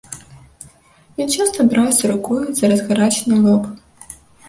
[1.25, 3.73] Ён часта браўся рукою за разгарачаны лоб.